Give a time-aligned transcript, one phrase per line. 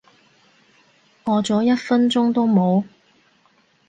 [1.23, 2.85] 過咗一分鐘都冇